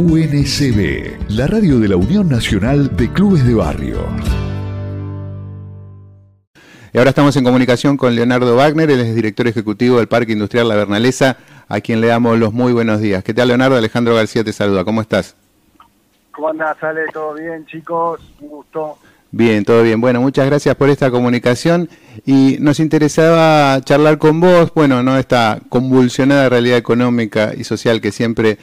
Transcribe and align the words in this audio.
UNCB, 0.00 1.28
la 1.28 1.46
radio 1.46 1.78
de 1.78 1.88
la 1.88 1.96
Unión 1.96 2.26
Nacional 2.26 2.96
de 2.96 3.12
Clubes 3.12 3.46
de 3.46 3.52
Barrio. 3.52 3.98
Y 6.94 6.96
ahora 6.96 7.10
estamos 7.10 7.36
en 7.36 7.44
comunicación 7.44 7.98
con 7.98 8.14
Leonardo 8.14 8.56
Wagner, 8.56 8.90
él 8.90 9.00
es 9.00 9.14
director 9.14 9.46
ejecutivo 9.46 9.98
del 9.98 10.08
Parque 10.08 10.32
Industrial 10.32 10.66
La 10.66 10.74
Bernalesa, 10.74 11.36
a 11.68 11.82
quien 11.82 12.00
le 12.00 12.06
damos 12.06 12.38
los 12.38 12.54
muy 12.54 12.72
buenos 12.72 13.02
días. 13.02 13.22
¿Qué 13.22 13.34
tal, 13.34 13.48
Leonardo? 13.48 13.76
Alejandro 13.76 14.14
García 14.14 14.42
te 14.42 14.54
saluda. 14.54 14.84
¿Cómo 14.84 15.02
estás? 15.02 15.36
¿Cómo 16.32 16.48
andás, 16.48 16.82
Ale? 16.82 17.02
¿Todo 17.12 17.34
bien, 17.34 17.66
chicos? 17.66 18.22
Un 18.40 18.48
gusto. 18.48 18.96
Bien, 19.30 19.66
todo 19.66 19.82
bien. 19.82 20.00
Bueno, 20.00 20.22
muchas 20.22 20.46
gracias 20.46 20.74
por 20.76 20.88
esta 20.88 21.10
comunicación 21.10 21.90
y 22.24 22.56
nos 22.58 22.80
interesaba 22.80 23.78
charlar 23.82 24.16
con 24.16 24.40
vos, 24.40 24.72
bueno, 24.74 25.02
no 25.02 25.18
esta 25.18 25.60
convulsionada 25.68 26.48
realidad 26.48 26.78
económica 26.78 27.52
y 27.54 27.64
social 27.64 28.00
que 28.00 28.12
siempre 28.12 28.56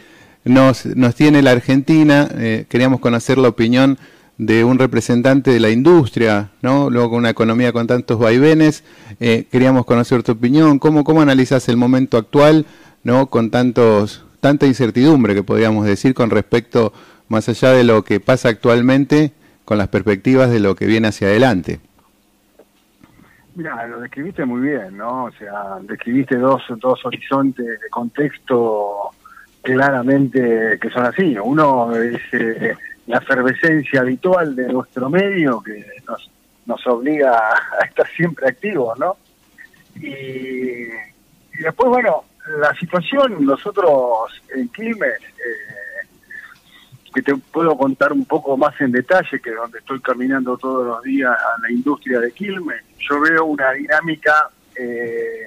nos, 0.46 0.86
nos 0.86 1.16
tiene 1.16 1.42
la 1.42 1.52
Argentina. 1.52 2.28
Eh, 2.38 2.66
queríamos 2.70 3.00
conocer 3.00 3.38
la 3.38 3.50
opinión 3.50 3.98
de 4.38 4.64
un 4.64 4.78
representante 4.78 5.52
de 5.52 5.60
la 5.60 5.70
industria, 5.70 6.52
¿no? 6.62 6.90
Luego 6.90 7.10
con 7.10 7.20
una 7.20 7.32
economía 7.32 7.72
con 7.74 7.88
tantos 7.88 8.20
vaivenes, 8.20 8.84
eh, 9.20 9.48
queríamos 9.52 9.86
conocer 9.86 10.22
tu 10.24 10.34
opinión, 10.34 10.78
cómo, 10.78 11.04
cómo 11.04 11.22
analizas 11.22 11.68
el 11.70 11.78
momento 11.78 12.18
actual, 12.18 12.66
¿no? 13.04 13.28
Con 13.28 13.50
tantos, 13.50 14.26
tanta 14.40 14.68
incertidumbre 14.68 15.34
que 15.34 15.44
podríamos 15.44 15.86
decir 15.86 16.14
con 16.14 16.30
respecto, 16.30 16.94
más 17.30 17.50
allá 17.50 17.72
de 17.72 17.84
lo 17.84 18.04
que 18.04 18.20
pasa 18.20 18.50
actualmente, 18.50 19.34
con 19.66 19.78
las 19.78 19.88
perspectivas 19.88 20.50
de 20.52 20.60
lo 20.60 20.76
que 20.76 20.86
viene 20.86 21.08
hacia 21.08 21.28
adelante. 21.28 21.80
Mira, 23.56 23.88
lo 23.88 24.00
describiste 24.02 24.46
muy 24.46 24.62
bien, 24.62 24.96
¿no? 24.96 25.26
O 25.26 25.32
sea, 25.32 25.80
describiste 25.82 26.38
dos, 26.38 26.62
dos 26.80 27.04
horizontes 27.04 27.66
de 27.66 27.90
contexto 27.90 28.97
claramente 29.74 30.80
que 30.80 30.90
son 30.90 31.06
así. 31.06 31.38
Uno 31.38 31.94
es 31.96 32.22
eh, 32.32 32.74
la 33.08 33.18
efervescencia 33.18 34.00
habitual 34.00 34.56
de 34.56 34.72
nuestro 34.72 35.10
medio 35.10 35.62
que 35.62 35.86
nos, 36.08 36.32
nos 36.66 36.88
obliga 36.88 37.38
a 37.38 37.86
estar 37.86 38.08
siempre 38.08 38.48
activos, 38.48 38.98
¿no? 38.98 39.18
Y, 39.96 40.88
después, 41.62 41.90
bueno, 41.90 42.24
la 42.60 42.74
situación, 42.76 43.46
nosotros 43.46 44.42
en 44.56 44.70
Quilmes, 44.70 45.20
eh, 45.20 46.08
que 47.14 47.22
te 47.22 47.36
puedo 47.36 47.78
contar 47.78 48.14
un 48.14 48.24
poco 48.24 48.56
más 48.56 48.80
en 48.80 48.94
detalle, 48.94 49.42
que 49.42 49.52
donde 49.52 49.80
estoy 49.80 50.00
caminando 50.00 50.58
todos 50.58 50.88
los 50.88 51.04
días 51.04 51.32
a 51.32 51.62
la 51.62 51.72
industria 51.72 52.22
de 52.22 52.32
Quilmes, 52.32 52.84
yo 53.00 53.20
veo 53.20 53.46
una 53.46 53.72
dinámica 53.72 54.50
eh, 54.76 55.46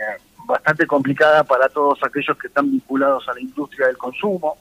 bastante 0.50 0.86
complicada 0.86 1.44
para 1.44 1.68
todos 1.68 1.98
aquellos 2.02 2.36
que 2.36 2.48
están 2.48 2.70
vinculados 2.70 3.28
a 3.28 3.34
la 3.34 3.40
industria 3.40 3.86
del 3.86 3.96
consumo, 3.96 4.56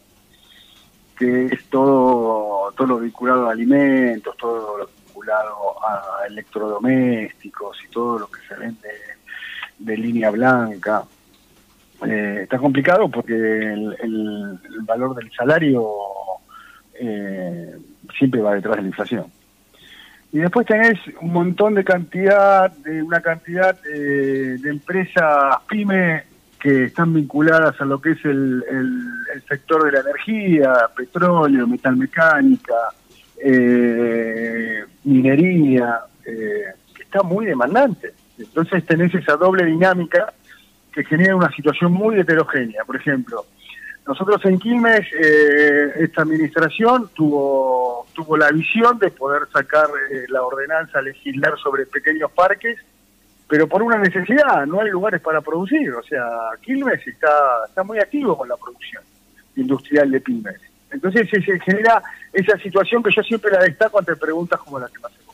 que 1.18 1.48
es 1.48 1.66
todo, 1.66 2.72
todo 2.76 2.88
lo 2.88 3.00
vinculado 3.00 3.50
a 3.50 3.52
alimentos, 3.52 4.36
todo 4.38 4.78
lo 4.78 4.90
vinculado 5.06 5.84
a 5.86 6.26
electrodomésticos 6.28 7.78
y 7.84 7.88
todo 7.90 8.20
lo 8.20 8.28
que 8.32 8.42
se 8.48 8.56
vende 8.56 8.90
de 9.78 9.98
línea 9.98 10.30
blanca. 10.30 11.04
Eh, 12.06 12.42
está 12.44 12.58
complicado 12.58 13.10
porque 13.10 13.34
el, 13.34 14.60
valor 14.84 15.16
del 15.16 15.30
salario 15.32 15.86
eh, 16.94 17.78
siempre 18.18 18.42
va 18.42 18.56
detrás 18.56 18.78
de 18.78 18.82
la 18.84 18.88
inflación. 18.88 19.39
Y 20.32 20.40
después 20.40 20.68
tenés 20.68 21.00
un 21.22 21.34
montón 21.34 21.74
de 21.74 21.84
cantidad, 21.84 22.72
de 22.72 23.02
una 23.02 23.20
cantidad 23.20 23.78
eh, 23.92 24.58
de 24.60 24.70
empresas 24.70 25.58
pyme 25.68 26.24
que 26.60 26.86
están 26.86 27.14
vinculadas 27.14 27.80
a 27.82 27.86
lo 27.86 28.00
que 28.00 28.12
es 28.12 28.26
el, 28.26 28.64
sector 29.48 29.86
de 29.86 29.94
la 29.94 30.02
energía, 30.02 30.74
petróleo, 30.96 31.66
metalmecánica, 31.66 32.76
eh, 33.42 34.84
minería, 35.06 36.02
eh, 36.26 36.66
que 36.94 37.04
está 37.04 37.24
muy 37.24 37.46
demandante. 37.46 38.14
Entonces 38.38 38.86
tenés 38.86 39.14
esa 39.16 39.36
doble 39.36 39.66
dinámica 39.66 40.34
que 40.92 41.04
genera 41.06 41.36
una 41.36 41.52
situación 41.56 41.94
muy 41.94 42.20
heterogénea. 42.20 42.84
Por 42.86 42.98
ejemplo, 42.98 43.46
nosotros 44.10 44.44
en 44.46 44.60
Quilmes, 44.60 45.08
eh, 45.14 45.94
esta 46.00 46.24
administración 46.24 47.10
tuvo, 47.14 48.06
tuvo 48.14 48.36
la 48.36 48.52
visión 48.52 49.00
de 49.00 49.12
poder 49.12 49.44
sacar 49.54 49.88
la 50.28 50.44
ordenanza 50.44 51.02
legislar 51.02 51.58
sobre 51.58 51.86
pequeños 51.86 52.32
parques 52.32 52.78
pero 53.50 53.68
por 53.68 53.82
una 53.82 53.98
necesidad, 53.98 54.68
no 54.68 54.80
hay 54.80 54.92
lugares 54.92 55.20
para 55.22 55.42
producir. 55.42 55.92
O 55.92 56.04
sea, 56.04 56.24
Quilmes 56.62 57.06
está, 57.06 57.66
está 57.68 57.84
muy 57.84 57.98
activo 57.98 58.38
con 58.38 58.48
la 58.48 58.56
producción 58.56 59.04
industrial 59.56 60.12
de 60.12 60.22
pymes. 60.22 60.62
Entonces 60.92 61.28
se, 61.30 61.42
genera 61.42 62.02
esa 62.32 62.58
situación 62.60 63.02
que 63.02 63.10
yo 63.12 63.24
siempre 63.24 63.52
la 63.52 63.64
destaco 63.64 63.98
ante 63.98 64.16
preguntas 64.16 64.60
como 64.60 64.80
las 64.80 64.92
que 64.92 65.00
me 65.00 65.08
hacemos. 65.08 65.29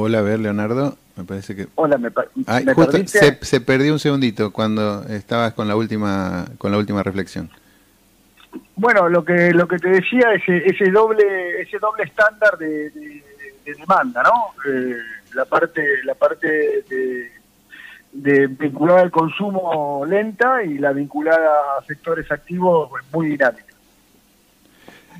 Hola, 0.00 0.20
a 0.20 0.22
ver, 0.22 0.38
Leonardo. 0.38 0.96
Me 1.16 1.24
parece 1.24 1.56
que. 1.56 1.66
Hola, 1.74 1.98
me, 1.98 2.10
se, 3.08 3.36
se, 3.44 3.60
perdió 3.60 3.92
un 3.92 3.98
segundito 3.98 4.52
cuando 4.52 5.02
estabas 5.08 5.54
con 5.54 5.66
la 5.66 5.74
última 5.74 6.46
con 6.56 6.70
la 6.70 6.78
última 6.78 7.02
reflexión. 7.02 7.50
Bueno, 8.76 9.08
lo 9.08 9.24
que 9.24 9.50
lo 9.50 9.66
que 9.66 9.78
te 9.78 9.88
decía 9.88 10.32
ese 10.34 10.58
ese 10.58 10.92
doble 10.92 11.62
ese 11.62 11.80
doble 11.80 12.04
estándar 12.04 12.56
de 12.58 12.92
demanda, 13.64 14.22
¿no? 14.22 14.70
Eh, 14.70 14.94
la 15.34 15.44
parte 15.46 15.82
la 16.04 16.14
parte 16.14 16.46
de, 16.88 17.32
de, 18.12 18.46
vinculada 18.46 19.00
al 19.00 19.10
consumo 19.10 20.06
lenta 20.06 20.62
y 20.62 20.78
la 20.78 20.92
vinculada 20.92 21.76
a 21.76 21.84
sectores 21.84 22.30
activos 22.30 22.88
muy 23.12 23.30
dinámica. 23.30 23.74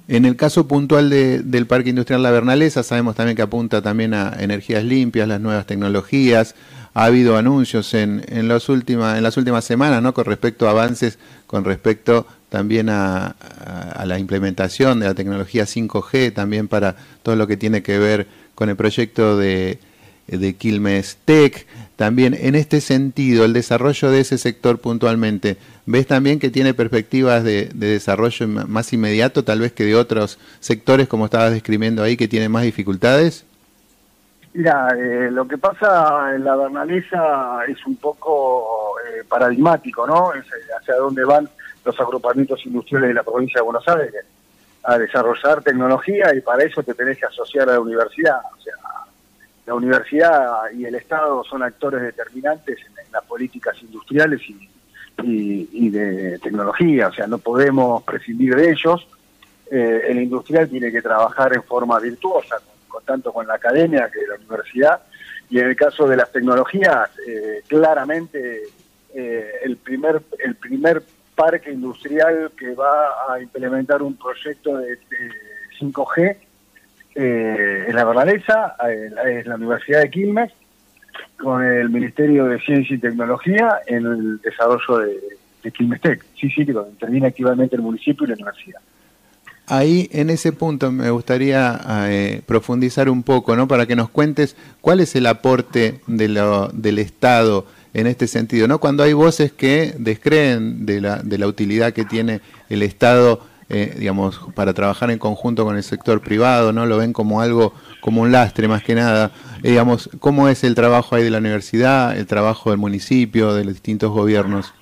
En 0.08 0.24
el 0.24 0.36
caso 0.36 0.66
puntual 0.66 1.10
del 1.10 1.66
Parque 1.66 1.90
Industrial 1.90 2.22
La 2.22 2.30
Bernalesa, 2.30 2.82
sabemos 2.82 3.14
también 3.14 3.36
que 3.36 3.42
apunta 3.42 3.82
también 3.82 4.14
a 4.14 4.34
energías 4.40 4.82
limpias, 4.82 5.28
las 5.28 5.38
nuevas 5.38 5.66
tecnologías. 5.66 6.54
Ha 6.94 7.04
habido 7.04 7.36
anuncios 7.36 7.92
en, 7.92 8.24
en, 8.28 8.48
los 8.48 8.70
última, 8.70 9.18
en 9.18 9.22
las 9.22 9.36
últimas 9.36 9.66
semanas 9.66 10.02
¿no? 10.02 10.14
con 10.14 10.24
respecto 10.24 10.66
a 10.66 10.70
avances, 10.70 11.18
con 11.46 11.66
respecto 11.66 12.26
también 12.48 12.88
a, 12.88 13.26
a, 13.26 14.06
la 14.06 14.18
implementación 14.18 14.98
de 14.98 15.06
la 15.06 15.14
tecnología 15.14 15.64
5G, 15.64 16.32
también 16.32 16.68
para 16.68 16.96
todo 17.22 17.36
lo 17.36 17.46
que 17.46 17.58
tiene 17.58 17.82
que 17.82 17.98
ver 17.98 18.26
con 18.54 18.70
el 18.70 18.76
proyecto 18.76 19.36
de, 19.36 19.78
de 20.28 20.54
Quilmes 20.54 21.18
Tech. 21.24 21.66
También 21.96 22.34
en 22.34 22.54
este 22.54 22.80
sentido, 22.80 23.44
el 23.44 23.52
desarrollo 23.52 24.10
de 24.10 24.20
ese 24.20 24.38
sector 24.38 24.78
puntualmente, 24.78 25.56
¿ves 25.86 26.06
también 26.06 26.38
que 26.38 26.50
tiene 26.50 26.74
perspectivas 26.74 27.42
de, 27.42 27.70
desarrollo 27.74 28.46
más 28.46 28.92
inmediato, 28.92 29.42
tal 29.44 29.60
vez 29.60 29.72
que 29.72 29.84
de 29.84 29.96
otros 29.96 30.38
sectores, 30.60 31.08
como 31.08 31.24
estabas 31.24 31.50
describiendo 31.50 32.02
ahí, 32.02 32.16
que 32.16 32.28
tienen 32.28 32.52
más 32.52 32.62
dificultades? 32.62 33.44
Mira, 34.54 34.88
eh, 34.96 35.30
lo 35.30 35.46
que 35.46 35.58
pasa 35.58 36.34
en 36.34 36.44
la 36.44 36.56
Bernalesa 36.56 37.60
es 37.68 37.84
un 37.86 37.96
poco 37.96 38.94
eh, 39.00 39.24
paradigmático, 39.28 40.06
¿no? 40.06 40.32
Es 40.32 40.44
eh, 40.46 40.72
hacia 40.80 40.96
dónde 40.96 41.24
van 41.24 41.48
los 41.84 42.00
agrupamientos 42.00 42.64
industriales 42.64 43.08
de 43.08 43.14
la 43.14 43.22
provincia 43.22 43.60
de 43.60 43.64
Buenos 43.64 43.86
Aires 43.88 44.24
a 44.84 44.98
desarrollar 44.98 45.62
tecnología 45.62 46.34
y 46.34 46.40
para 46.40 46.62
eso 46.64 46.82
te 46.82 46.94
tenés 46.94 47.18
que 47.18 47.26
asociar 47.26 47.68
a 47.68 47.74
la 47.74 47.80
universidad. 47.80 48.40
O 48.56 48.62
sea, 48.62 48.74
la 49.68 49.74
universidad 49.74 50.70
y 50.74 50.86
el 50.86 50.94
Estado 50.94 51.44
son 51.44 51.62
actores 51.62 52.00
determinantes 52.00 52.78
en, 52.78 53.12
las 53.12 53.22
políticas 53.24 53.76
industriales 53.82 54.40
y, 55.22 55.90
de 55.90 56.38
tecnología. 56.38 57.08
O 57.08 57.12
sea, 57.12 57.26
no 57.26 57.38
podemos 57.38 58.02
prescindir 58.02 58.54
de 58.56 58.70
ellos. 58.70 59.06
Eh, 59.70 60.02
el 60.08 60.22
industrial 60.22 60.68
tiene 60.70 60.90
que 60.90 61.02
trabajar 61.02 61.54
en 61.54 61.62
forma 61.62 61.98
virtuosa, 62.00 62.56
con, 62.86 63.04
tanto 63.04 63.30
con 63.30 63.46
la 63.46 63.54
academia 63.54 64.10
que 64.10 64.26
la 64.26 64.36
universidad. 64.36 65.02
Y 65.50 65.58
en 65.58 65.68
el 65.68 65.76
caso 65.76 66.08
de 66.08 66.16
las 66.16 66.32
tecnologías, 66.32 67.10
eh, 67.26 67.62
claramente 67.66 68.62
eh, 69.14 69.50
el 69.64 69.76
primer 69.76 70.22
el 70.38 70.54
primer 70.54 71.02
parque 71.34 71.72
industrial 71.72 72.52
que 72.58 72.74
va 72.74 73.32
a 73.32 73.40
implementar 73.40 74.02
un 74.02 74.16
proyecto 74.16 74.78
de, 74.78 74.98
5G 75.78 76.36
eh, 77.20 77.86
en 77.88 77.96
la 77.96 78.04
Bernalesa, 78.04 78.76
es 79.26 79.44
la 79.46 79.56
Universidad 79.56 80.02
de 80.02 80.10
Quilmes, 80.10 80.52
con 81.36 81.64
el 81.64 81.90
Ministerio 81.90 82.44
de 82.44 82.60
Ciencia 82.60 82.94
y 82.94 82.98
Tecnología 82.98 83.80
en 83.86 84.06
el 84.06 84.40
desarrollo 84.40 84.98
de, 84.98 85.18
de 85.64 85.70
Quilmes 85.72 86.00
Tech. 86.00 86.24
Sí, 86.40 86.48
sí, 86.50 86.64
que 86.64 86.72
interviene 86.72 87.26
activamente 87.26 87.74
el 87.74 87.82
municipio 87.82 88.24
y 88.24 88.28
la 88.28 88.34
universidad. 88.34 88.80
Ahí, 89.66 90.08
en 90.12 90.30
ese 90.30 90.52
punto, 90.52 90.90
me 90.92 91.10
gustaría 91.10 91.78
eh, 92.08 92.40
profundizar 92.46 93.10
un 93.10 93.22
poco, 93.22 93.54
¿no? 93.56 93.68
Para 93.68 93.84
que 93.86 93.96
nos 93.96 94.08
cuentes 94.08 94.56
cuál 94.80 95.00
es 95.00 95.14
el 95.14 95.26
aporte 95.26 96.00
de 96.06 96.28
lo, 96.28 96.68
del 96.68 96.98
Estado 96.98 97.66
en 97.92 98.06
este 98.06 98.28
sentido, 98.28 98.68
¿no? 98.68 98.78
Cuando 98.78 99.02
hay 99.02 99.12
voces 99.12 99.52
que 99.52 99.92
descreen 99.98 100.86
de 100.86 101.00
la, 101.00 101.16
de 101.16 101.36
la 101.36 101.48
utilidad 101.48 101.92
que 101.92 102.04
tiene 102.04 102.40
el 102.70 102.82
Estado, 102.82 103.42
eh, 103.70 103.94
digamos, 103.98 104.40
para 104.54 104.72
trabajar 104.72 105.10
en 105.10 105.18
conjunto 105.18 105.64
con 105.64 105.76
el 105.76 105.82
sector 105.82 106.22
privado, 106.22 106.72
¿no? 106.72 106.86
Lo 106.86 106.96
ven 106.96 107.12
como 107.12 107.42
algo, 107.42 107.74
como 108.00 108.22
un 108.22 108.32
lastre 108.32 108.66
más 108.66 108.82
que 108.82 108.94
nada. 108.94 109.30
Eh, 109.62 109.70
digamos, 109.70 110.08
¿cómo 110.20 110.48
es 110.48 110.64
el 110.64 110.74
trabajo 110.74 111.16
ahí 111.16 111.24
de 111.24 111.30
la 111.30 111.38
universidad, 111.38 112.16
el 112.16 112.26
trabajo 112.26 112.70
del 112.70 112.78
municipio, 112.78 113.52
de 113.52 113.64
los 113.64 113.74
distintos 113.74 114.10
gobiernos? 114.10 114.72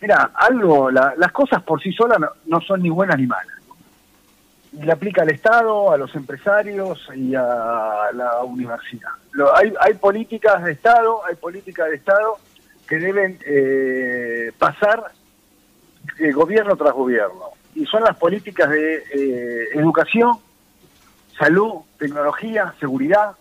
Mira, 0.00 0.30
algo, 0.34 0.90
las 0.92 1.32
cosas 1.32 1.60
por 1.64 1.82
sí 1.82 1.92
solas 1.92 2.18
no, 2.46 2.60
son 2.60 2.80
ni 2.80 2.90
buenas 2.90 3.18
ni 3.18 3.26
malas. 3.26 3.54
Le 4.80 4.92
aplica 4.92 5.22
al 5.22 5.30
Estado, 5.30 5.90
a 5.90 5.96
los 5.96 6.14
empresarios 6.14 7.08
y 7.16 7.34
a 7.34 8.10
la 8.14 8.44
universidad. 8.44 9.10
hay, 9.56 9.72
hay 9.80 9.94
políticas 9.94 10.62
de 10.62 10.72
Estado, 10.72 11.22
hay 11.28 11.34
políticas 11.34 11.88
de 11.88 11.96
Estado 11.96 12.36
que 12.86 12.98
deben 12.98 13.38
eh, 13.44 14.52
pasar 14.58 15.12
eh, 16.18 16.32
gobierno 16.32 16.76
tras 16.76 16.92
gobierno. 16.92 17.50
Y 17.74 17.84
son 17.86 18.02
las 18.02 18.16
políticas 18.16 18.70
de 18.70 18.96
eh, 19.14 19.68
educación, 19.74 20.36
salud, 21.38 21.82
tecnología, 21.98 22.74
seguridad. 22.80 23.36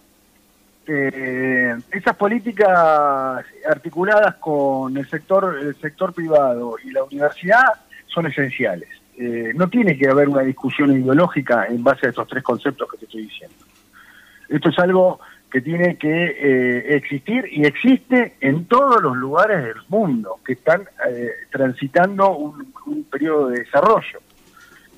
esas 0.86 2.16
políticas 2.16 3.44
articuladas 3.70 4.36
con 4.36 4.96
el 4.96 5.06
sector, 5.10 5.58
el 5.60 5.76
sector 5.76 6.14
privado 6.14 6.78
y 6.82 6.92
la 6.92 7.04
universidad 7.04 7.74
son 8.08 8.28
esenciales. 8.28 8.88
no 9.56 9.68
tiene 9.68 9.98
que 9.98 10.08
haber 10.08 10.30
una 10.30 10.44
discusión 10.44 10.94
ideológica 10.94 11.66
en 11.66 11.84
base 11.84 12.08
a 12.08 12.10
estos 12.10 12.28
tres 12.30 12.42
conceptos 12.42 12.90
que 12.90 12.98
te 13.00 13.06
estoy 13.06 13.24
diciendo. 13.24 13.58
Esto 14.48 14.70
es 14.70 14.80
algo 14.80 15.20
que 15.52 15.62
tiene 15.62 15.98
que 15.98 16.08
eh, 16.08 16.96
existir 16.96 17.46
y 17.52 17.66
existe 17.66 18.36
en 18.42 18.66
todos 18.66 19.02
los 19.02 19.16
lugares 19.16 19.64
del 19.64 19.82
mundo 19.88 20.40
que 20.46 20.54
están 20.54 20.82
eh, 21.10 21.32
transitando 21.52 22.32
un, 22.32 22.74
periodo 23.10 23.50
de 23.50 23.60
desarrollo 23.60 24.20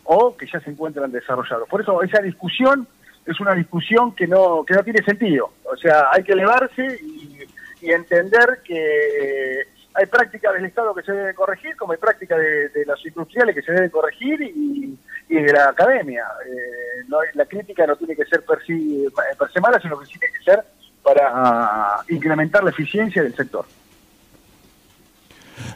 o 0.03 0.35
que 0.35 0.47
ya 0.47 0.59
se 0.59 0.71
encuentran 0.71 1.11
desarrollados. 1.11 1.69
Por 1.69 1.81
eso 1.81 2.01
esa 2.01 2.21
discusión 2.21 2.87
es 3.25 3.39
una 3.39 3.53
discusión 3.53 4.15
que 4.15 4.27
no 4.27 4.63
que 4.65 4.73
no 4.73 4.83
tiene 4.83 5.03
sentido. 5.03 5.51
O 5.71 5.77
sea, 5.77 6.07
hay 6.11 6.23
que 6.23 6.33
elevarse 6.33 6.99
y, 7.03 7.37
entender 7.81 8.59
que 8.65 9.63
hay 9.99 10.05
prácticas 10.05 10.53
del 10.53 10.65
Estado 10.65 10.95
que 10.95 11.03
se 11.03 11.11
deben 11.11 11.35
corregir, 11.35 11.75
como 11.75 11.91
hay 11.91 11.97
prácticas 11.97 12.39
de, 12.39 12.85
los 12.85 13.05
industriales 13.05 13.53
que 13.53 13.61
se 13.61 13.73
deben 13.73 13.89
corregir 13.89 14.41
y, 14.41 14.97
y 15.27 15.35
de 15.35 15.51
la 15.51 15.69
academia. 15.69 16.23
Eh, 16.45 17.03
no, 17.09 17.17
la 17.33 17.45
crítica 17.45 17.85
no 17.85 17.97
tiene 17.97 18.15
que 18.15 18.25
ser 18.25 18.43
per, 18.45 18.59
sí, 18.65 19.05
per 19.37 19.51
se 19.51 19.59
mala, 19.59 19.79
sino 19.81 19.99
que 19.99 20.05
tiene 20.05 20.27
que 20.37 20.43
ser 20.43 20.63
para 21.03 21.97
incrementar 22.07 22.63
la 22.63 22.69
eficiencia 22.69 23.21
del 23.21 23.35
sector. 23.35 23.65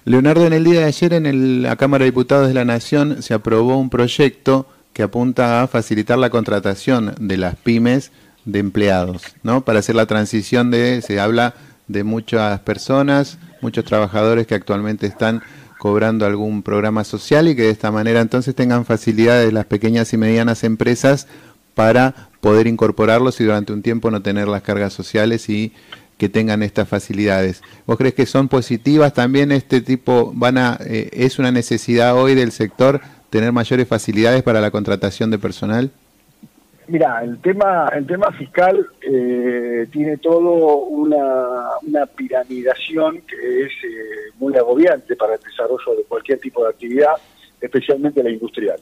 Leonardo, 0.05 0.47
en 0.47 0.53
el 0.53 0.63
día 0.63 0.81
de 0.81 0.85
ayer 0.85 1.13
en 1.13 1.61
la 1.63 1.75
Cámara 1.75 2.03
de 2.03 2.11
Diputados 2.11 2.47
de 2.47 2.53
la 2.53 2.63
Nación 2.63 3.21
se 3.21 3.33
aprobó 3.33 3.77
un 3.77 3.89
proyecto 3.89 4.67
que 4.93 5.03
apunta 5.03 5.61
a 5.61 5.67
facilitar 5.67 6.17
la 6.17 6.29
contratación 6.29 7.13
de 7.19 7.37
las 7.37 7.55
pymes 7.55 8.11
de 8.45 8.59
empleados, 8.59 9.35
¿no? 9.43 9.65
Para 9.65 9.79
hacer 9.79 9.95
la 9.95 10.05
transición 10.05 10.71
de, 10.71 11.01
se 11.01 11.19
habla 11.19 11.55
de 11.87 12.03
muchas 12.03 12.59
personas, 12.61 13.37
muchos 13.63 13.85
trabajadores 13.85 14.45
que 14.45 14.53
actualmente 14.53 15.07
están 15.07 15.41
cobrando 15.79 16.25
algún 16.25 16.61
programa 16.61 17.03
social 17.03 17.47
y 17.47 17.55
que 17.55 17.63
de 17.63 17.69
esta 17.71 17.91
manera 17.91 18.21
entonces 18.21 18.53
tengan 18.53 18.85
facilidades 18.85 19.51
las 19.51 19.65
pequeñas 19.65 20.13
y 20.13 20.17
medianas 20.17 20.63
empresas 20.63 21.27
para 21.73 22.29
poder 22.41 22.67
incorporarlos 22.67 23.41
y 23.41 23.45
durante 23.45 23.73
un 23.73 23.81
tiempo 23.81 24.11
no 24.11 24.21
tener 24.21 24.47
las 24.47 24.61
cargas 24.61 24.93
sociales 24.93 25.49
y 25.49 25.73
que 26.17 26.29
tengan 26.29 26.61
estas 26.61 26.87
facilidades. 26.87 27.61
¿Vos 27.87 27.97
crees 27.97 28.13
que 28.13 28.25
son 28.25 28.47
positivas 28.47 29.13
también 29.13 29.51
este 29.51 29.81
tipo, 29.81 30.31
van 30.35 30.57
a, 30.57 30.77
eh, 30.85 31.09
es 31.11 31.39
una 31.39 31.51
necesidad 31.51 32.15
hoy 32.15 32.35
del 32.35 32.51
sector 32.51 33.01
tener 33.29 33.51
mayores 33.51 33.87
facilidades 33.87 34.43
para 34.43 34.61
la 34.61 34.71
contratación 34.71 35.31
de 35.31 35.39
personal? 35.39 35.91
Mira, 36.87 37.21
el 37.23 37.39
tema, 37.39 37.89
el 37.95 38.05
tema 38.05 38.31
fiscal 38.33 38.85
eh, 39.01 39.87
tiene 39.91 40.17
todo 40.17 40.77
una, 40.79 41.77
una, 41.81 42.05
piramidación 42.05 43.21
que 43.21 43.61
es 43.63 43.71
eh, 43.83 44.31
muy 44.37 44.55
agobiante 44.57 45.15
para 45.15 45.35
el 45.35 45.41
desarrollo 45.41 45.95
de 45.95 46.03
cualquier 46.03 46.39
tipo 46.39 46.63
de 46.63 46.69
actividad, 46.71 47.13
especialmente 47.61 48.21
la 48.21 48.31
industrial. 48.31 48.79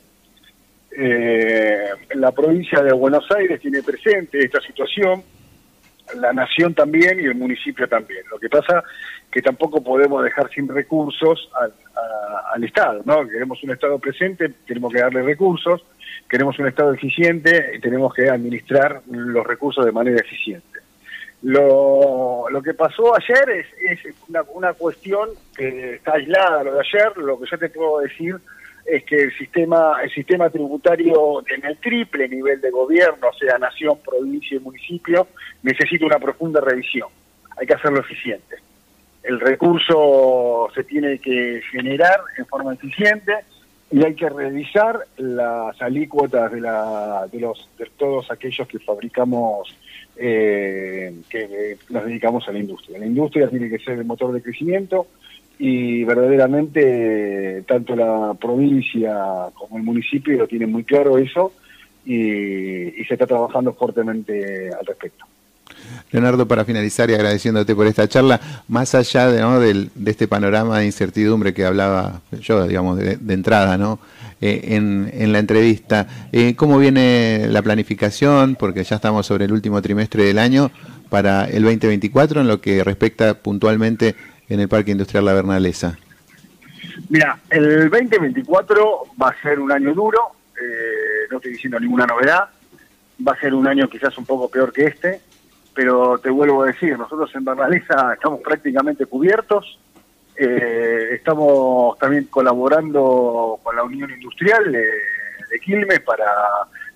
Eh, 0.98 1.89
la 2.15 2.31
provincia 2.31 2.81
de 2.81 2.92
Buenos 2.92 3.25
Aires 3.31 3.62
tiene 3.62 3.83
presente 3.83 4.39
esta 4.39 4.59
situación, 4.62 5.24
la 6.15 6.33
nación 6.33 6.74
también 6.74 7.19
y 7.19 7.25
el 7.25 7.36
municipio 7.36 7.88
también. 7.88 8.24
Lo 8.31 8.39
que 8.39 8.50
pasa 8.50 8.83
que 9.30 9.42
tampoco 9.42 9.81
podemos 9.81 10.24
dejar 10.24 10.50
sin 10.50 10.68
recursos 10.68 11.50
al, 11.54 11.71
al 12.54 12.63
Estado, 12.63 13.01
¿no? 13.06 13.27
Queremos 13.27 13.63
un 13.63 13.71
Estado 13.71 14.00
presente, 14.00 14.50
tenemos 14.65 14.92
que 14.92 15.00
darle 15.00 15.21
recursos 15.21 15.83
queremos 16.30 16.58
un 16.60 16.68
Estado 16.68 16.94
eficiente 16.94 17.72
y 17.75 17.80
tenemos 17.80 18.13
que 18.13 18.30
administrar 18.30 19.02
los 19.08 19.46
recursos 19.46 19.86
de 19.86 19.92
manera 19.92 20.19
eficiente. 20.19 20.80
Lo, 21.44 22.46
lo 22.50 22.62
que 22.62 22.74
pasó 22.74 23.16
ayer 23.16 23.50
es, 23.50 23.66
es 24.06 24.16
una, 24.30 24.44
una, 24.54 24.74
cuestión 24.74 25.30
que 25.56 25.96
está 25.96 26.13
aislada 26.13 26.63
lo 26.63 26.75
de 26.75 26.81
ayer, 26.81 27.18
lo 27.18 27.40
que 27.40 27.50
yo 27.50 27.58
te 27.58 27.69
puedo 27.69 28.00
decir 28.00 28.36
es 28.86 29.04
que 29.04 29.24
el 29.24 29.38
sistema, 29.38 29.98
el 30.04 30.12
sistema 30.12 30.50
tributario 30.50 31.44
en 31.48 31.66
el 31.66 31.78
triple 31.78 32.28
nivel 32.28 32.62
de 32.62 32.69
gobierno, 32.69 33.31
sea 33.40 33.57
nación, 33.57 33.98
provincia 34.04 34.57
y 34.57 34.60
municipio, 34.60 35.28
necesita 35.64 36.06
una 36.06 36.19
profunda 36.19 36.62
revisión. 36.62 37.10
Hay 37.57 37.68
que 37.68 37.74
hacerlo 37.74 38.00
eficiente. 38.02 38.57
El 39.24 39.40
recurso 39.40 40.68
se 40.74 40.84
tiene 40.84 41.19
que 41.19 41.62
generar 41.72 42.22
en 42.38 42.46
forma 42.48 42.74
eficiente, 42.74 43.34
y 43.92 44.04
hay 44.04 44.16
que 44.16 44.30
revisar 44.30 45.06
las 45.18 45.82
alícuotas 45.82 46.52
de, 46.52 46.62
la, 46.62 47.28
de, 47.32 47.40
los, 47.40 47.70
de 47.78 47.88
todos 47.98 48.32
aquellos 48.32 48.68
que 48.68 48.80
fabricamos, 48.80 49.76
eh, 50.16 51.14
que 51.30 51.78
nos 51.90 52.06
dedicamos 52.06 52.48
a 52.48 52.54
la 52.54 52.60
industria. 52.60 53.00
La 53.00 53.06
industria 53.06 53.50
tiene 53.50 53.70
que 53.70 53.80
ser 53.80 54.00
el 54.00 54.06
motor 54.06 54.32
de 54.32 54.42
crecimiento 54.42 55.08
y 55.60 56.06
verdaderamente 56.06 57.64
tanto 57.68 57.96
la 57.96 58.34
provincia 58.40 59.50
como 59.54 59.78
el 59.78 59.84
municipio 59.84 60.38
lo 60.38 60.48
tienen 60.48 60.72
muy 60.72 60.86
claro 60.86 61.18
eso 61.18 61.54
y 62.06 63.04
se 63.08 63.14
está 63.14 63.28
trabajando 63.28 63.74
fuertemente 63.74 64.70
al 64.70 64.86
respecto. 64.86 65.26
Leonardo, 66.12 66.48
para 66.48 66.66
finalizar 66.66 67.10
y 67.10 67.14
agradeciéndote 67.14 67.76
por 67.76 67.88
esta 67.88 68.08
charla, 68.08 68.40
más 68.68 68.96
allá 68.96 69.30
de, 69.30 69.90
este 70.06 70.28
panorama 70.28 70.80
de 70.80 70.86
incertidumbre 70.86 71.54
que 71.54 71.66
hablaba 71.66 72.22
yo, 72.42 72.68
digamos, 72.68 72.98
de, 72.98 73.18
entrada, 73.30 73.78
¿no? 73.78 74.00
Eh, 74.42 74.76
en, 74.76 75.32
la 75.32 75.40
entrevista, 75.40 76.08
eh, 76.32 76.56
¿cómo 76.56 76.80
viene 76.80 77.48
la 77.48 77.62
planificación? 77.62 78.56
Porque 78.56 78.84
ya 78.84 78.96
estamos 78.96 79.26
sobre 79.26 79.46
el 79.46 79.54
último 79.54 79.82
trimestre 79.82 80.24
del 80.24 80.40
año 80.40 80.72
para 81.10 81.46
el 81.46 81.64
2024 81.64 82.42
en 82.42 82.48
lo 82.48 82.60
que 82.60 82.84
respecta 82.84 83.36
puntualmente 83.36 84.16
en 84.50 84.60
el 84.60 84.68
Parque 84.68 84.92
Industrial 84.92 85.24
La 85.24 85.34
Bernalesa. 85.34 85.98
Mira, 87.10 87.38
el 87.50 87.90
2024 87.90 89.04
va 89.21 89.30
a 89.30 89.42
ser 89.42 89.60
un 89.60 89.71
año 89.71 89.94
duro, 89.94 90.19
eh, 90.56 91.28
no 91.30 91.38
estoy 91.38 91.52
diciendo 91.54 91.80
ninguna 91.80 92.06
novedad, 92.06 92.50
va 93.26 93.33
a 93.33 93.40
ser 93.40 93.54
un 93.54 93.68
año 93.68 93.90
quizás 93.90 94.18
un 94.18 94.26
poco 94.26 94.50
peor 94.50 94.71
que 94.71 94.86
este, 94.86 95.21
pero 95.73 96.18
te 96.18 96.30
vuelvo 96.30 96.63
a 96.63 96.68
decir, 96.68 96.97
nosotros 96.97 97.33
en 97.35 97.45
Bernalesa 97.45 98.13
estamos 98.13 98.42
prácticamente 98.42 99.06
cubiertos, 99.06 99.80
eh, 100.35 101.09
estamos 101.13 101.97
también 101.97 102.25
colaborando 102.25 103.59
con 103.63 103.75
la 103.75 103.83
Unión 103.83 104.11
Industrial 104.11 104.71
de, 104.71 104.85
Quilmes 105.63 105.99
para 105.99 106.25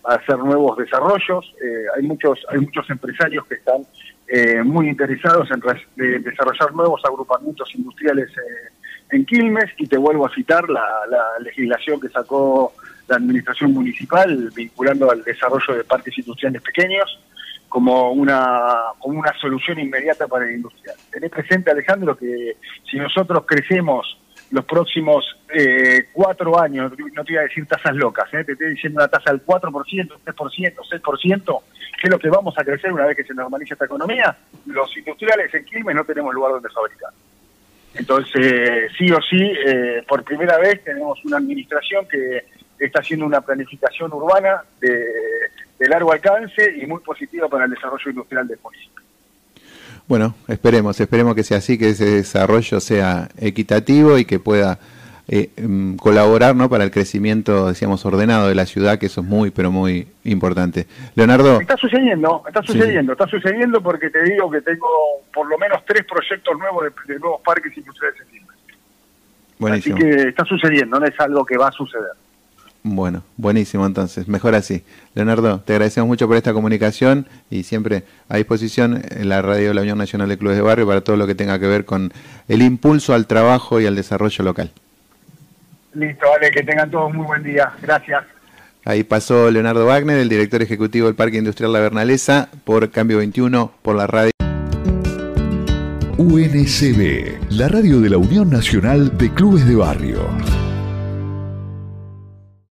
hacer 0.05 0.37
nuevos 0.37 0.77
desarrollos. 0.77 1.53
Eh, 1.61 1.85
hay 1.95 2.03
muchos 2.03 2.39
hay 2.49 2.59
muchos 2.59 2.89
empresarios 2.89 3.45
que 3.47 3.55
están 3.55 3.85
eh, 4.27 4.63
muy 4.63 4.87
interesados 4.87 5.49
en 5.51 6.21
desarrollar 6.23 6.73
nuevos 6.73 7.01
agrupamientos 7.03 7.69
industriales 7.75 8.31
en 9.11 9.25
Quilmes 9.25 9.71
y 9.77 9.87
te 9.87 9.97
vuelvo 9.97 10.25
a 10.25 10.33
citar 10.33 10.69
la, 10.69 10.81
la 11.09 11.39
legislación 11.41 11.99
que 11.99 12.07
sacó 12.07 12.73
la 13.07 13.17
administración 13.17 13.73
municipal 13.73 14.49
vinculando 14.55 15.11
al 15.11 15.21
desarrollo 15.23 15.75
de 15.75 15.83
parques 15.83 16.17
industriales 16.17 16.61
pequeños 16.61 17.19
como 17.69 18.11
una, 18.11 18.75
como 18.99 19.19
una 19.19 19.33
solución 19.39 19.79
inmediata 19.79 20.27
para 20.27 20.45
la 20.45 20.53
industria. 20.53 20.93
Tenés 21.11 21.31
presente, 21.31 21.71
Alejandro, 21.71 22.17
que 22.17 22.57
si 22.89 22.97
nosotros 22.97 23.43
crecemos 23.45 24.17
los 24.51 24.65
próximos 24.65 25.25
eh, 25.53 26.07
cuatro 26.13 26.59
años, 26.59 26.91
no 27.13 27.23
te 27.23 27.33
iba 27.33 27.41
a 27.41 27.45
decir 27.45 27.65
tasas 27.65 27.95
locas, 27.95 28.31
¿eh? 28.33 28.43
te 28.43 28.53
estoy 28.53 28.71
diciendo 28.71 28.99
una 28.99 29.07
tasa 29.07 29.31
del 29.31 29.45
4%, 29.45 29.69
3%, 29.69 30.75
6%, 30.75 31.61
que 31.99 32.07
es 32.07 32.09
lo 32.09 32.19
que 32.19 32.29
vamos 32.29 32.53
a 32.57 32.63
crecer 32.63 32.93
una 32.93 33.05
vez 33.05 33.17
que 33.17 33.23
se 33.23 33.33
normalice 33.33 33.73
esta 33.73 33.85
economía, 33.85 34.37
los 34.67 34.95
industriales 34.95 35.53
en 35.53 35.65
Quilmes 35.65 35.95
no 35.95 36.05
tenemos 36.05 36.33
lugar 36.33 36.51
donde 36.53 36.69
fabricar. 36.69 37.09
Entonces, 37.95 38.91
sí 38.97 39.09
o 39.11 39.19
sí, 39.21 39.41
eh, 39.65 40.03
por 40.07 40.23
primera 40.23 40.57
vez 40.57 40.83
tenemos 40.83 41.23
una 41.25 41.37
administración 41.37 42.05
que 42.07 42.43
está 42.77 42.99
haciendo 42.99 43.25
una 43.25 43.41
planificación 43.41 44.11
urbana 44.13 44.63
de 44.81 45.44
de 45.79 45.87
largo 45.89 46.11
alcance 46.11 46.73
y 46.81 46.85
muy 46.85 47.01
positiva 47.01 47.47
para 47.47 47.65
el 47.65 47.71
desarrollo 47.71 48.09
industrial 48.09 48.47
del 48.47 48.59
municipio. 48.63 49.03
Bueno, 50.07 50.35
esperemos, 50.47 50.99
esperemos 50.99 51.35
que 51.35 51.43
sea 51.43 51.57
así, 51.57 51.77
que 51.77 51.89
ese 51.89 52.05
desarrollo 52.05 52.79
sea 52.79 53.29
equitativo 53.39 54.17
y 54.17 54.25
que 54.25 54.39
pueda 54.39 54.77
eh, 55.27 55.49
mm, 55.59 55.95
colaborar 55.95 56.55
¿no? 56.55 56.69
para 56.69 56.83
el 56.83 56.91
crecimiento, 56.91 57.67
decíamos, 57.67 58.05
ordenado 58.05 58.47
de 58.47 58.53
la 58.53 58.67
ciudad, 58.67 58.99
que 58.99 59.07
eso 59.07 59.21
es 59.21 59.27
muy, 59.27 59.49
pero 59.49 59.71
muy 59.71 60.07
importante. 60.23 60.85
Leonardo. 61.15 61.59
Está 61.59 61.75
sucediendo, 61.77 62.43
está 62.47 62.61
sucediendo, 62.61 63.13
está 63.13 63.27
sucediendo 63.27 63.81
porque 63.81 64.11
te 64.11 64.21
digo 64.23 64.51
que 64.51 64.61
tengo 64.61 64.87
por 65.33 65.47
lo 65.47 65.57
menos 65.57 65.83
tres 65.85 66.05
proyectos 66.05 66.55
nuevos 66.59 66.85
de, 67.07 67.19
nuevos 67.19 67.41
parques 67.41 67.75
industriales 67.75 68.21
en 68.31 68.45
Así 69.67 69.93
que 69.93 70.27
está 70.29 70.43
sucediendo, 70.45 70.99
no 70.99 71.05
es 71.05 71.19
algo 71.19 71.45
que 71.45 71.57
va 71.57 71.69
a 71.69 71.71
suceder. 71.71 72.11
Bueno, 72.87 73.23
buenísimo 73.35 73.83
entonces, 73.87 74.27
mejor 74.27 74.53
así. 74.53 74.83
Leonardo, 75.15 75.59
te 75.61 75.73
agradecemos 75.73 76.07
mucho 76.07 76.27
por 76.27 76.37
esta 76.37 76.53
comunicación 76.53 77.27
y 77.49 77.63
siempre 77.63 78.03
a 78.29 78.37
disposición 78.37 79.01
en 79.09 79.27
la 79.27 79.41
radio 79.41 79.69
de 79.69 79.73
la 79.73 79.81
Unión 79.81 79.97
Nacional 79.97 80.29
de 80.29 80.37
Clubes 80.37 80.55
de 80.55 80.61
Barrio 80.61 80.85
para 80.85 81.01
todo 81.01 81.17
lo 81.17 81.25
que 81.25 81.33
tenga 81.33 81.57
que 81.57 81.65
ver 81.65 81.85
con 81.85 82.13
el 82.47 82.61
impulso 82.61 83.15
al 83.15 83.25
trabajo 83.25 83.81
y 83.81 83.87
al 83.87 83.95
desarrollo 83.95 84.45
local. 84.45 84.71
Listo, 85.95 86.27
vale, 86.29 86.51
que 86.51 86.61
tengan 86.61 86.91
todos 86.91 87.11
muy 87.11 87.25
buen 87.25 87.41
día. 87.41 87.71
Gracias. 87.81 88.23
Ahí 88.83 89.03
pasó 89.03 89.49
Leonardo 89.49 89.87
Wagner, 89.87 90.19
el 90.19 90.29
director 90.29 90.61
ejecutivo 90.61 91.07
del 91.07 91.15
Parque 91.15 91.37
Industrial 91.37 91.73
La 91.73 91.79
Bernalesa, 91.79 92.49
por 92.65 92.91
Cambio 92.91 93.17
21, 93.17 93.71
por 93.81 93.95
la 93.95 94.05
radio. 94.05 94.29
UNCB, 96.19 97.49
la 97.49 97.67
radio 97.67 97.99
de 97.99 98.11
la 98.11 98.17
Unión 98.17 98.51
Nacional 98.51 99.17
de 99.17 99.33
Clubes 99.33 99.67
de 99.67 99.73
Barrio. 99.73 100.19